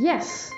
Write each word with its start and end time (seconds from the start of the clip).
Yes. 0.00 0.52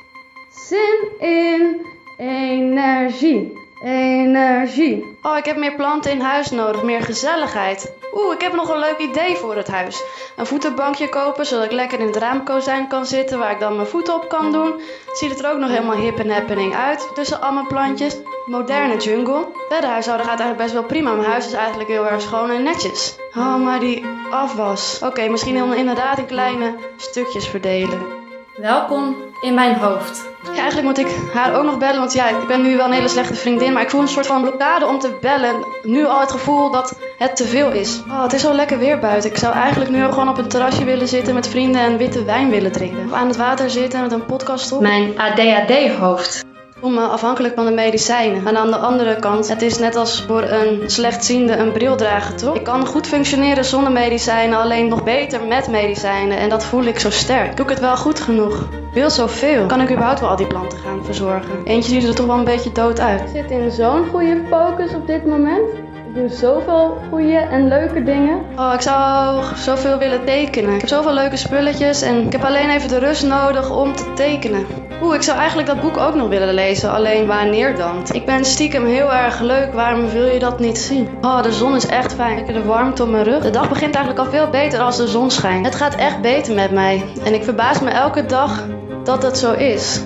Zin 0.50 1.08
in 1.18 1.86
energie. 2.18 3.58
Energie. 3.84 5.18
Oh, 5.22 5.36
ik 5.36 5.44
heb 5.44 5.56
meer 5.56 5.74
planten 5.74 6.10
in 6.10 6.20
huis 6.20 6.50
nodig, 6.50 6.82
meer 6.82 7.02
gezelligheid. 7.02 7.92
Oeh, 8.14 8.34
ik 8.34 8.40
heb 8.40 8.54
nog 8.54 8.68
een 8.68 8.78
leuk 8.78 8.98
idee 8.98 9.36
voor 9.36 9.56
het 9.56 9.68
huis. 9.68 10.02
Een 10.36 10.46
voetenbankje 10.46 11.08
kopen, 11.08 11.46
zodat 11.46 11.64
ik 11.64 11.72
lekker 11.72 12.00
in 12.00 12.06
het 12.06 12.16
raamkozijn 12.16 12.88
kan 12.88 13.06
zitten, 13.06 13.38
waar 13.38 13.50
ik 13.50 13.60
dan 13.60 13.74
mijn 13.76 13.86
voeten 13.88 14.14
op 14.14 14.28
kan 14.28 14.52
doen. 14.52 14.80
Ziet 15.12 15.30
het 15.30 15.44
er 15.44 15.52
ook 15.52 15.58
nog 15.58 15.70
helemaal 15.70 15.96
hip 15.96 16.18
en 16.18 16.30
happening 16.30 16.74
uit, 16.74 17.08
tussen 17.14 17.40
al 17.40 17.52
mijn 17.52 17.66
plantjes. 17.66 18.16
Moderne 18.46 18.96
jungle. 18.96 19.46
Verder 19.68 19.90
huishouden 19.90 20.26
gaat 20.26 20.40
eigenlijk 20.40 20.70
best 20.70 20.80
wel 20.80 20.88
prima. 20.88 21.12
Mijn 21.12 21.30
huis 21.30 21.46
is 21.46 21.52
eigenlijk 21.52 21.88
heel 21.88 22.08
erg 22.08 22.20
schoon 22.20 22.50
en 22.50 22.62
netjes. 22.62 23.16
Oh, 23.36 23.56
maar 23.56 23.80
die 23.80 24.04
afwas. 24.30 24.98
Oké, 25.02 25.28
misschien 25.28 25.58
dan 25.58 25.74
inderdaad 25.74 26.18
in 26.18 26.26
kleine 26.26 26.74
stukjes 26.96 27.48
verdelen. 27.48 28.19
Welkom 28.60 29.16
in 29.40 29.54
mijn 29.54 29.74
hoofd. 29.74 30.28
Ja, 30.42 30.60
eigenlijk 30.60 30.86
moet 30.86 30.98
ik 30.98 31.06
haar 31.32 31.54
ook 31.54 31.64
nog 31.64 31.78
bellen, 31.78 31.98
want 31.98 32.12
ja, 32.12 32.28
ik 32.28 32.46
ben 32.46 32.62
nu 32.62 32.76
wel 32.76 32.86
een 32.86 32.92
hele 32.92 33.08
slechte 33.08 33.34
vriendin, 33.34 33.72
maar 33.72 33.82
ik 33.82 33.90
voel 33.90 34.00
een 34.00 34.08
soort 34.08 34.26
van 34.26 34.42
blokkade 34.42 34.86
om 34.86 34.98
te 34.98 35.18
bellen. 35.20 35.64
Nu 35.82 36.06
al 36.06 36.20
het 36.20 36.30
gevoel 36.30 36.70
dat 36.70 36.98
het 37.18 37.36
te 37.36 37.44
veel 37.44 37.70
is. 37.70 38.02
Oh, 38.08 38.22
het 38.22 38.32
is 38.32 38.40
zo 38.40 38.52
lekker 38.52 38.78
weer 38.78 38.98
buiten. 38.98 39.30
Ik 39.30 39.36
zou 39.36 39.54
eigenlijk 39.54 39.90
nu 39.90 40.02
gewoon 40.02 40.28
op 40.28 40.38
een 40.38 40.48
terrasje 40.48 40.84
willen 40.84 41.08
zitten 41.08 41.34
met 41.34 41.48
vrienden 41.48 41.80
en 41.80 41.96
witte 41.96 42.24
wijn 42.24 42.50
willen 42.50 42.72
drinken. 42.72 43.04
Of 43.04 43.12
aan 43.12 43.28
het 43.28 43.36
water 43.36 43.70
zitten 43.70 44.00
met 44.00 44.12
een 44.12 44.26
podcast 44.26 44.72
op. 44.72 44.80
Mijn 44.80 45.18
ADHD-hoofd 45.18 46.48
afhankelijk 46.82 47.54
van 47.54 47.64
de 47.64 47.70
medicijnen. 47.70 48.46
En 48.46 48.56
aan 48.56 48.70
de 48.70 48.76
andere 48.76 49.16
kant, 49.16 49.48
het 49.48 49.62
is 49.62 49.78
net 49.78 49.96
als 49.96 50.24
voor 50.26 50.42
een 50.42 50.90
slechtziende 50.90 51.56
een 51.56 51.72
bril 51.72 51.96
dragen, 51.96 52.36
toch? 52.36 52.54
Ik 52.54 52.64
kan 52.64 52.86
goed 52.86 53.06
functioneren 53.06 53.64
zonder 53.64 53.92
medicijnen, 53.92 54.58
alleen 54.58 54.88
nog 54.88 55.04
beter 55.04 55.46
met 55.46 55.68
medicijnen. 55.68 56.38
En 56.38 56.48
dat 56.48 56.64
voel 56.64 56.84
ik 56.84 56.98
zo 56.98 57.10
sterk. 57.10 57.56
Doe 57.56 57.64
ik 57.64 57.70
het 57.70 57.80
wel 57.80 57.96
goed 57.96 58.20
genoeg? 58.20 58.68
Wil 58.92 59.10
zoveel. 59.10 59.66
Kan 59.66 59.80
ik 59.80 59.90
überhaupt 59.90 60.20
wel 60.20 60.28
al 60.28 60.36
die 60.36 60.46
planten 60.46 60.78
gaan 60.78 61.04
verzorgen? 61.04 61.64
Eentje 61.64 62.00
ziet 62.00 62.08
er 62.08 62.14
toch 62.14 62.26
wel 62.26 62.38
een 62.38 62.44
beetje 62.44 62.72
dood 62.72 63.00
uit. 63.00 63.20
Ik 63.20 63.28
zit 63.32 63.50
in 63.50 63.70
zo'n 63.70 64.06
goede 64.10 64.40
focus 64.50 64.94
op 64.94 65.06
dit 65.06 65.26
moment. 65.26 65.68
Ik 66.08 66.14
doe 66.14 66.28
zoveel 66.28 66.98
goede 67.10 67.36
en 67.36 67.68
leuke 67.68 68.02
dingen. 68.02 68.40
Oh, 68.56 68.72
ik 68.74 68.80
zou 68.80 69.42
zoveel 69.56 69.98
willen 69.98 70.24
tekenen. 70.24 70.74
Ik 70.74 70.80
heb 70.80 70.88
zoveel 70.88 71.14
leuke 71.14 71.36
spulletjes 71.36 72.02
en 72.02 72.26
ik 72.26 72.32
heb 72.32 72.44
alleen 72.44 72.70
even 72.70 72.88
de 72.88 72.98
rust 72.98 73.26
nodig 73.26 73.70
om 73.70 73.96
te 73.96 74.12
tekenen. 74.14 74.66
Oeh, 75.02 75.14
ik 75.14 75.22
zou 75.22 75.38
eigenlijk 75.38 75.68
dat 75.68 75.80
boek 75.80 75.96
ook 75.96 76.14
nog 76.14 76.28
willen 76.28 76.54
lezen, 76.54 76.90
alleen 76.92 77.26
wanneer 77.26 77.76
dan? 77.76 78.02
Ik 78.12 78.26
ben 78.26 78.44
stiekem 78.44 78.86
heel 78.86 79.12
erg 79.12 79.40
leuk, 79.40 79.72
waarom 79.72 80.08
wil 80.08 80.26
je 80.26 80.38
dat 80.38 80.58
niet 80.58 80.78
zien? 80.78 81.08
Oh, 81.20 81.42
de 81.42 81.52
zon 81.52 81.76
is 81.76 81.86
echt 81.86 82.14
fijn. 82.14 82.36
Heb 82.36 82.54
de 82.54 82.64
warmte 82.64 83.02
op 83.02 83.08
mijn 83.08 83.24
rug. 83.24 83.42
De 83.42 83.50
dag 83.50 83.68
begint 83.68 83.94
eigenlijk 83.94 84.26
al 84.26 84.32
veel 84.32 84.50
beter 84.50 84.80
als 84.80 84.96
de 84.96 85.06
zon 85.06 85.30
schijnt. 85.30 85.66
Het 85.66 85.74
gaat 85.74 85.94
echt 85.94 86.20
beter 86.20 86.54
met 86.54 86.70
mij. 86.70 87.04
En 87.24 87.34
ik 87.34 87.44
verbaas 87.44 87.80
me 87.80 87.90
elke 87.90 88.26
dag 88.26 88.66
dat 89.04 89.22
het 89.22 89.38
zo 89.38 89.52
is. 89.52 90.00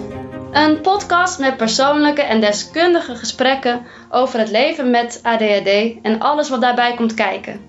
Een 0.52 0.80
podcast 0.80 1.38
met 1.38 1.56
persoonlijke 1.56 2.22
en 2.22 2.40
deskundige 2.40 3.16
gesprekken 3.16 3.86
over 4.10 4.38
het 4.38 4.50
leven 4.50 4.90
met 4.90 5.20
ADHD 5.22 6.00
en 6.02 6.18
alles 6.18 6.48
wat 6.48 6.60
daarbij 6.60 6.94
komt 6.94 7.14
kijken. 7.14 7.60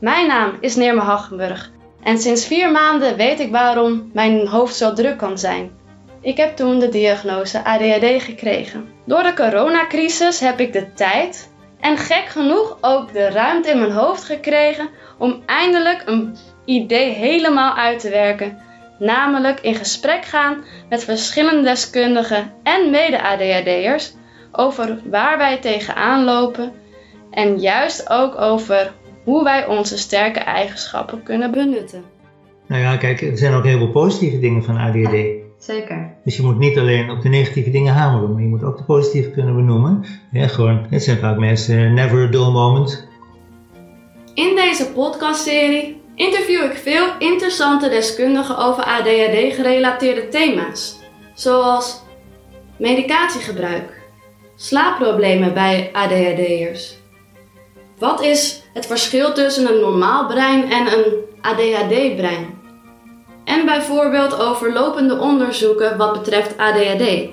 Mijn 0.00 0.26
naam 0.26 0.52
is 0.60 0.76
Neerme 0.76 1.00
Haggenburg 1.00 1.70
en 2.02 2.18
sinds 2.18 2.46
vier 2.46 2.72
maanden 2.72 3.16
weet 3.16 3.40
ik 3.40 3.50
waarom 3.50 4.10
mijn 4.12 4.46
hoofd 4.46 4.76
zo 4.76 4.92
druk 4.92 5.18
kan 5.18 5.38
zijn. 5.38 5.77
Ik 6.20 6.36
heb 6.36 6.56
toen 6.56 6.78
de 6.78 6.88
diagnose 6.88 7.64
ADHD 7.64 8.22
gekregen. 8.22 8.88
Door 9.06 9.22
de 9.22 9.34
coronacrisis 9.34 10.40
heb 10.40 10.60
ik 10.60 10.72
de 10.72 10.92
tijd 10.92 11.50
en 11.80 11.96
gek 11.96 12.26
genoeg 12.26 12.78
ook 12.80 13.12
de 13.12 13.30
ruimte 13.30 13.70
in 13.70 13.78
mijn 13.78 13.92
hoofd 13.92 14.24
gekregen 14.24 14.88
om 15.18 15.42
eindelijk 15.46 16.02
een 16.06 16.36
idee 16.64 17.12
helemaal 17.12 17.76
uit 17.76 17.98
te 17.98 18.10
werken. 18.10 18.58
Namelijk 18.98 19.60
in 19.60 19.74
gesprek 19.74 20.24
gaan 20.24 20.64
met 20.88 21.04
verschillende 21.04 21.62
deskundigen 21.62 22.52
en 22.62 22.90
mede-ADHD'ers 22.90 24.14
over 24.52 24.98
waar 25.04 25.38
wij 25.38 25.58
tegenaan 25.58 26.24
lopen 26.24 26.72
en 27.30 27.58
juist 27.58 28.10
ook 28.10 28.40
over 28.40 28.92
hoe 29.24 29.44
wij 29.44 29.66
onze 29.66 29.98
sterke 29.98 30.40
eigenschappen 30.40 31.22
kunnen 31.22 31.50
benutten. 31.50 32.04
Nou 32.66 32.82
ja, 32.82 32.96
kijk, 32.96 33.20
er 33.20 33.38
zijn 33.38 33.54
ook 33.54 33.64
heel 33.64 33.78
veel 33.78 33.90
positieve 33.90 34.38
dingen 34.38 34.64
van 34.64 34.76
ADHD. 34.76 35.37
Zeker. 35.58 36.14
Dus 36.24 36.36
je 36.36 36.42
moet 36.42 36.58
niet 36.58 36.78
alleen 36.78 37.10
op 37.10 37.22
de 37.22 37.28
negatieve 37.28 37.70
dingen 37.70 37.94
hameren, 37.94 38.32
maar 38.32 38.42
je 38.42 38.48
moet 38.48 38.64
ook 38.64 38.76
de 38.76 38.84
positieve 38.84 39.30
kunnen 39.30 39.54
benoemen. 39.54 40.04
Ja, 40.32 40.46
gewoon, 40.46 40.86
het 40.90 41.02
zijn 41.02 41.18
vaak 41.18 41.38
mensen, 41.38 41.78
eh, 41.78 41.92
never 41.92 42.26
a 42.26 42.30
dull 42.30 42.50
moment. 42.50 43.08
In 44.34 44.54
deze 44.54 44.92
podcastserie 44.92 46.00
interview 46.14 46.64
ik 46.64 46.76
veel 46.76 47.06
interessante 47.18 47.88
deskundigen 47.88 48.58
over 48.58 48.84
ADHD-gerelateerde 48.84 50.28
thema's, 50.28 50.98
zoals 51.34 52.02
medicatiegebruik, 52.76 54.00
slaapproblemen 54.56 55.54
bij 55.54 55.90
ADHD'ers. 55.92 56.96
Wat 57.98 58.22
is 58.22 58.62
het 58.72 58.86
verschil 58.86 59.32
tussen 59.32 59.74
een 59.74 59.80
normaal 59.80 60.26
brein 60.26 60.70
en 60.70 60.86
een 60.86 61.14
ADHD-brein? 61.40 62.57
En 63.48 63.64
bijvoorbeeld 63.64 64.40
over 64.40 64.72
lopende 64.72 65.18
onderzoeken 65.18 65.96
wat 65.96 66.12
betreft 66.12 66.56
ADHD. 66.56 67.28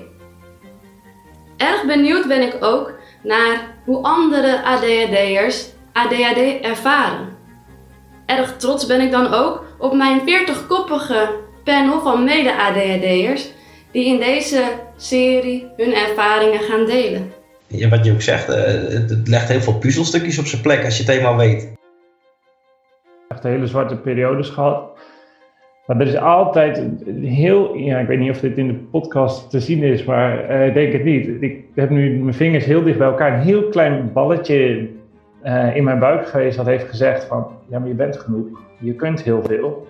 Erg 1.56 1.84
benieuwd 1.86 2.28
ben 2.28 2.42
ik 2.42 2.56
ook 2.60 2.92
naar 3.22 3.74
hoe 3.84 4.02
andere 4.02 4.62
ADHD'ers 4.64 5.68
ADHD 5.92 6.60
ervaren. 6.62 7.28
Erg 8.26 8.56
trots 8.56 8.86
ben 8.86 9.00
ik 9.00 9.10
dan 9.10 9.34
ook 9.34 9.64
op 9.78 9.94
mijn 9.94 10.20
40-koppige 10.20 11.28
panel 11.64 12.00
van 12.00 12.24
mede-ADHD'ers 12.24 13.48
die 13.92 14.06
in 14.06 14.18
deze 14.18 14.62
serie 14.96 15.66
hun 15.76 15.94
ervaringen 15.94 16.60
gaan 16.60 16.86
delen. 16.86 17.32
Ja, 17.66 17.88
wat 17.88 18.04
je 18.04 18.12
ook 18.12 18.22
zegt, 18.22 18.48
eh, 18.48 18.64
het 19.08 19.28
legt 19.28 19.48
heel 19.48 19.60
veel 19.60 19.78
puzzelstukjes 19.78 20.38
op 20.38 20.46
zijn 20.46 20.62
plek 20.62 20.84
als 20.84 20.96
je 20.96 21.02
het 21.02 21.12
eenmaal 21.12 21.36
weet. 21.36 21.74
Echt 23.28 23.42
hele 23.42 23.66
zwarte 23.66 23.96
periodes 23.96 24.48
gehad 24.48 24.95
maar 25.86 26.00
er 26.00 26.06
is 26.06 26.16
altijd 26.16 26.82
heel, 27.20 27.76
ja, 27.76 27.98
ik 27.98 28.06
weet 28.06 28.18
niet 28.18 28.30
of 28.30 28.40
dit 28.40 28.58
in 28.58 28.66
de 28.66 28.74
podcast 28.74 29.50
te 29.50 29.60
zien 29.60 29.82
is, 29.82 30.04
maar 30.04 30.50
uh, 30.50 30.66
ik 30.66 30.74
denk 30.74 30.92
het 30.92 31.04
niet. 31.04 31.42
Ik 31.42 31.64
heb 31.74 31.90
nu 31.90 32.18
mijn 32.18 32.34
vingers 32.34 32.64
heel 32.64 32.82
dicht 32.82 32.98
bij 32.98 33.06
elkaar. 33.06 33.32
Een 33.32 33.46
heel 33.46 33.68
klein 33.68 34.12
balletje 34.12 34.88
uh, 35.44 35.76
in 35.76 35.84
mijn 35.84 35.98
buik 35.98 36.26
geweest 36.26 36.56
dat 36.56 36.66
heeft 36.66 36.88
gezegd 36.88 37.24
van, 37.24 37.46
ja, 37.68 37.78
maar 37.78 37.88
je 37.88 37.94
bent 37.94 38.16
genoeg. 38.16 38.60
Je 38.78 38.94
kunt 38.94 39.22
heel 39.22 39.42
veel. 39.42 39.86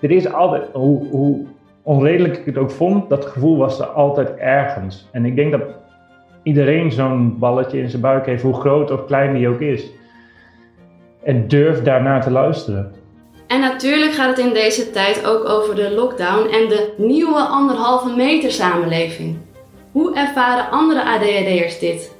Er 0.00 0.10
is 0.10 0.32
altijd, 0.32 0.62
hoe 0.72 1.44
onredelijk 1.82 2.36
ik 2.36 2.44
het 2.44 2.58
ook 2.58 2.70
vond, 2.70 3.08
dat 3.08 3.26
gevoel 3.26 3.56
was 3.56 3.80
er 3.80 3.86
altijd 3.86 4.34
ergens. 4.34 5.08
En 5.12 5.24
ik 5.24 5.36
denk 5.36 5.52
dat 5.52 5.62
iedereen 6.42 6.92
zo'n 6.92 7.38
balletje 7.38 7.80
in 7.80 7.90
zijn 7.90 8.02
buik 8.02 8.26
heeft, 8.26 8.42
hoe 8.42 8.54
groot 8.54 8.90
of 8.90 9.04
klein 9.04 9.34
die 9.34 9.48
ook 9.48 9.60
is. 9.60 9.90
En 11.22 11.48
durf 11.48 11.82
daarnaar 11.82 12.22
te 12.22 12.30
luisteren. 12.30 12.92
En 13.46 13.60
natuurlijk 13.60 14.12
gaat 14.12 14.36
het 14.36 14.46
in 14.46 14.52
deze 14.52 14.90
tijd 14.90 15.24
ook 15.24 15.48
over 15.48 15.74
de 15.74 15.90
lockdown 15.90 16.48
en 16.48 16.68
de 16.68 16.94
nieuwe 16.96 17.40
anderhalve 17.40 18.08
meter 18.08 18.52
samenleving. 18.52 19.38
Hoe 19.92 20.16
ervaren 20.16 20.70
andere 20.70 21.04
ADHD'ers 21.04 21.78
dit? 21.78 22.10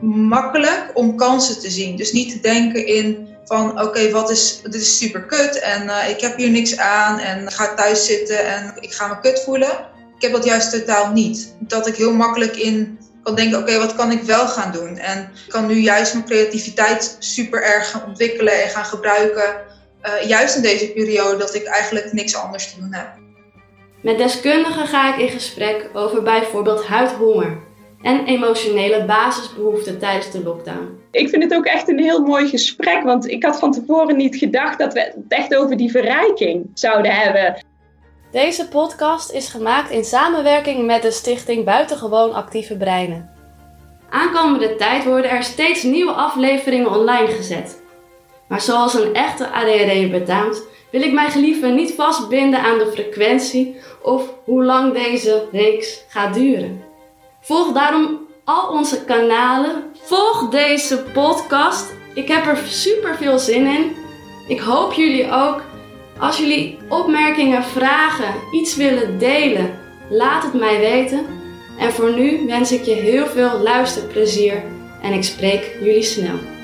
Makkelijk 0.00 0.90
om 0.94 1.16
kansen 1.16 1.60
te 1.60 1.70
zien. 1.70 1.96
Dus 1.96 2.12
niet 2.12 2.30
te 2.32 2.40
denken 2.40 2.86
in 2.86 3.28
van 3.44 3.80
oké, 3.80 4.10
wat 4.10 4.30
is, 4.30 4.60
dit 4.62 4.74
is 4.74 4.98
super 4.98 5.24
kut 5.24 5.60
en 5.60 5.84
uh, 5.84 6.08
ik 6.08 6.20
heb 6.20 6.36
hier 6.36 6.50
niks 6.50 6.78
aan 6.78 7.18
en 7.18 7.52
ga 7.52 7.74
thuis 7.74 8.06
zitten 8.06 8.46
en 8.46 8.74
ik 8.80 8.92
ga 8.92 9.06
me 9.06 9.20
kut 9.20 9.42
voelen. 9.44 9.70
Ik 10.16 10.22
heb 10.22 10.32
dat 10.32 10.44
juist 10.44 10.70
totaal 10.70 11.12
niet. 11.12 11.54
Dat 11.58 11.86
ik 11.86 11.94
heel 11.94 12.12
makkelijk 12.12 12.56
in 12.56 12.98
kan 13.22 13.34
denken, 13.34 13.58
oké, 13.58 13.78
wat 13.78 13.94
kan 13.94 14.10
ik 14.10 14.22
wel 14.22 14.48
gaan 14.48 14.72
doen? 14.72 14.98
En 14.98 15.18
ik 15.18 15.52
kan 15.52 15.66
nu 15.66 15.74
juist 15.74 16.12
mijn 16.12 16.26
creativiteit 16.26 17.16
super 17.18 17.62
erg 17.62 17.90
gaan 17.90 18.04
ontwikkelen 18.06 18.62
en 18.62 18.68
gaan 18.68 18.84
gebruiken 18.84 19.54
uh, 20.02 20.28
juist 20.28 20.56
in 20.56 20.62
deze 20.62 20.92
periode 20.92 21.36
dat 21.36 21.54
ik 21.54 21.64
eigenlijk 21.64 22.12
niks 22.12 22.36
anders 22.36 22.74
te 22.74 22.80
doen 22.80 22.92
heb. 22.92 23.08
Met 24.02 24.18
deskundigen 24.18 24.86
ga 24.86 25.14
ik 25.14 25.20
in 25.20 25.28
gesprek 25.28 25.90
over 25.92 26.22
bijvoorbeeld 26.22 26.84
huidhonger 26.84 27.58
en 28.02 28.24
emotionele 28.24 29.04
basisbehoeften 29.04 29.98
tijdens 29.98 30.30
de 30.30 30.42
lockdown. 30.42 30.98
Ik 31.10 31.28
vind 31.28 31.42
het 31.42 31.54
ook 31.54 31.64
echt 31.64 31.88
een 31.88 31.98
heel 31.98 32.22
mooi 32.22 32.48
gesprek, 32.48 33.02
want 33.02 33.28
ik 33.28 33.44
had 33.44 33.58
van 33.58 33.72
tevoren 33.72 34.16
niet 34.16 34.36
gedacht 34.36 34.78
dat 34.78 34.92
we 34.92 35.00
het 35.00 35.14
echt 35.28 35.54
over 35.54 35.76
die 35.76 35.90
verrijking 35.90 36.70
zouden 36.74 37.12
hebben. 37.12 37.64
Deze 38.32 38.68
podcast 38.68 39.32
is 39.32 39.48
gemaakt 39.48 39.90
in 39.90 40.04
samenwerking 40.04 40.86
met 40.86 41.02
de 41.02 41.10
stichting 41.10 41.64
Buitengewoon 41.64 42.32
Actieve 42.32 42.76
Breinen. 42.76 43.30
Aankomende 44.10 44.76
tijd 44.76 45.04
worden 45.04 45.30
er 45.30 45.42
steeds 45.42 45.82
nieuwe 45.82 46.12
afleveringen 46.12 46.90
online 46.90 47.26
gezet. 47.26 47.82
Maar 48.48 48.60
zoals 48.60 48.94
een 48.94 49.14
echte 49.14 49.50
ADHD 49.50 50.10
betaamt, 50.10 50.62
wil 50.90 51.02
ik 51.02 51.12
mij 51.12 51.30
geliefde 51.30 51.68
niet 51.68 51.92
vastbinden 51.94 52.60
aan 52.60 52.78
de 52.78 52.90
frequentie 52.92 53.76
of 54.02 54.22
hoe 54.44 54.64
lang 54.64 54.92
deze 54.92 55.48
reeks 55.52 56.04
gaat 56.08 56.34
duren. 56.34 56.84
Volg 57.40 57.72
daarom 57.72 58.26
al 58.44 58.68
onze 58.68 59.04
kanalen. 59.04 59.84
Volg 60.02 60.48
deze 60.48 61.02
podcast. 61.12 61.94
Ik 62.14 62.28
heb 62.28 62.46
er 62.46 62.56
super 62.56 63.16
veel 63.16 63.38
zin 63.38 63.66
in. 63.66 63.96
Ik 64.48 64.60
hoop 64.60 64.92
jullie 64.92 65.32
ook. 65.32 65.62
Als 66.18 66.38
jullie 66.38 66.78
opmerkingen, 66.88 67.64
vragen, 67.64 68.34
iets 68.52 68.76
willen 68.76 69.18
delen, 69.18 69.84
Laat 70.08 70.42
het 70.42 70.54
mij 70.54 70.78
weten. 70.78 71.26
En 71.78 71.92
voor 71.92 72.14
nu 72.14 72.46
wens 72.46 72.72
ik 72.72 72.82
je 72.82 72.94
heel 72.94 73.26
veel 73.26 73.58
luisterplezier 73.58 74.62
en 75.02 75.12
ik 75.12 75.24
spreek 75.24 75.76
jullie 75.80 76.02
snel. 76.02 76.55